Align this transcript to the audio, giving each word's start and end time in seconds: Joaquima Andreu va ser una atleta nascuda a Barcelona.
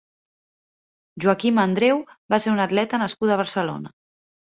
Joaquima 1.25 1.65
Andreu 1.69 2.01
va 2.35 2.39
ser 2.45 2.53
una 2.55 2.65
atleta 2.69 3.01
nascuda 3.03 3.37
a 3.37 3.39
Barcelona. 3.43 3.93